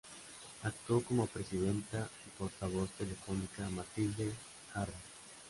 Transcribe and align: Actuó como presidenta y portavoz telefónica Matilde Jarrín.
Actuó 0.63 1.03
como 1.03 1.27
presidenta 1.27 2.09
y 2.25 2.29
portavoz 2.39 2.89
telefónica 2.97 3.69
Matilde 3.69 4.33
Jarrín. 4.73 4.95